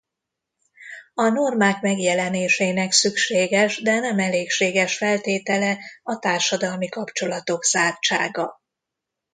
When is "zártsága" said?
7.63-8.59